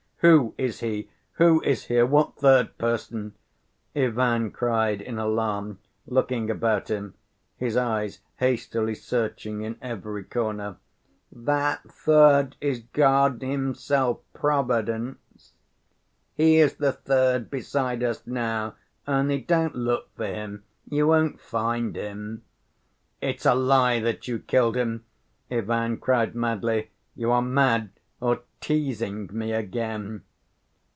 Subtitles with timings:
[0.23, 1.09] "Who is he?
[1.37, 2.05] Who is here?
[2.05, 3.33] What third person?"
[3.95, 7.15] Ivan cried in alarm, looking about him,
[7.57, 10.75] his eyes hastily searching in every corner.
[11.31, 15.53] "That third is God Himself—Providence.
[16.35, 18.75] He is the third beside us now.
[19.07, 22.43] Only don't look for Him, you won't find Him."
[23.21, 25.03] "It's a lie that you killed him!"
[25.49, 26.91] Ivan cried madly.
[27.15, 27.89] "You are mad,
[28.19, 30.21] or teasing me again!"